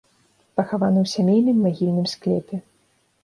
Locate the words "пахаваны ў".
0.59-1.07